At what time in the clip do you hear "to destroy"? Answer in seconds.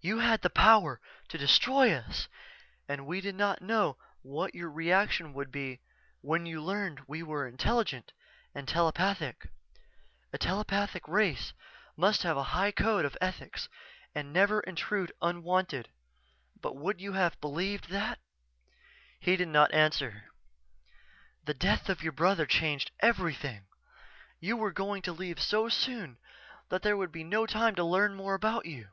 1.28-1.92